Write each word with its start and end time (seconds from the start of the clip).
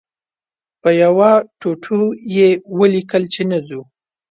په 0.81 0.89
یوه 1.03 1.31
ټوټو 1.59 1.99
یې 2.35 2.49
ولیکل 2.79 3.23
چې 3.33 3.41
نه 3.51 3.59
ځو. 3.67 3.81